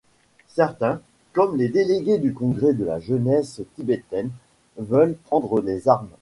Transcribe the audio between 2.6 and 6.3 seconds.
de la jeunesse tibétaine, veulent prendre les armes.